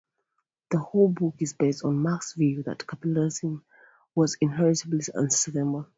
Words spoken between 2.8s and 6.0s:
capitalism was inherently unsustainable.